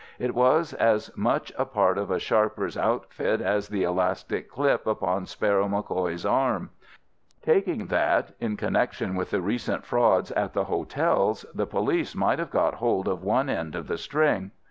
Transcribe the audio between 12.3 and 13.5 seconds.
have got hold of one